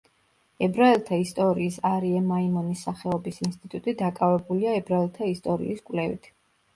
ებრაელთა 0.67 1.17
ისტორიის 1.23 1.75
არიე 1.89 2.21
მაიმონის 2.29 2.81
სახელობის 2.87 3.37
ინსტიტუტი 3.49 3.93
დაკავებულია 3.99 4.73
ებრაელთა 4.79 5.29
ისტორიის 5.33 5.85
კვლევით. 5.91 6.27